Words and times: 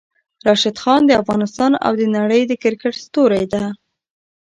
راشد 0.47 0.77
خان 0.83 1.01
د 1.05 1.11
افغانستان 1.21 1.71
او 1.85 1.91
د 1.99 2.03
نړۍ 2.17 2.41
د 2.47 2.53
کرکټ 2.63 2.93
ستوری 3.05 3.45
ده! 3.53 3.63